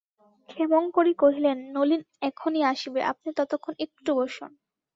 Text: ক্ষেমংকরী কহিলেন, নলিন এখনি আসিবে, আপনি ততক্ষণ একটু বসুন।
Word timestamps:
ক্ষেমংকরী 0.49 1.13
কহিলেন, 1.13 1.57
নলিন 1.75 2.01
এখনি 2.21 2.59
আসিবে, 2.63 3.01
আপনি 3.11 3.29
ততক্ষণ 3.39 3.73
একটু 3.85 4.09
বসুন। 4.15 4.51